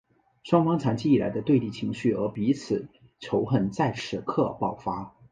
[0.41, 2.87] 双方长期以来的对立情绪和彼此
[3.19, 5.15] 仇恨在此刻爆发。